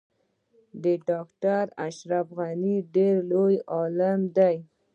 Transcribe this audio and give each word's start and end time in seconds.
ډاکټر 1.11 1.65
اشرف 1.87 2.27
غنی 2.37 2.75
ډیر 2.95 3.15
لوی 3.31 3.55
عالم 3.73 4.19
دی 4.37 4.57